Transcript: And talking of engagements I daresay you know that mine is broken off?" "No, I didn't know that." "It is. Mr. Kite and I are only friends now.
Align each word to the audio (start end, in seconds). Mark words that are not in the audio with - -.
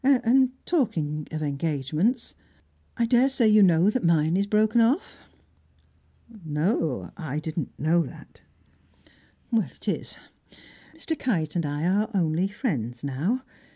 And 0.03 0.49
talking 0.65 1.27
of 1.31 1.43
engagements 1.43 2.33
I 2.97 3.05
daresay 3.05 3.47
you 3.49 3.61
know 3.61 3.91
that 3.91 4.03
mine 4.03 4.35
is 4.35 4.47
broken 4.47 4.81
off?" 4.81 5.29
"No, 6.43 7.11
I 7.17 7.37
didn't 7.39 7.77
know 7.79 8.01
that." 8.07 8.41
"It 9.53 9.87
is. 9.87 10.15
Mr. 10.95 11.19
Kite 11.19 11.55
and 11.55 11.67
I 11.67 11.85
are 11.85 12.09
only 12.15 12.47
friends 12.47 13.03
now. 13.03 13.43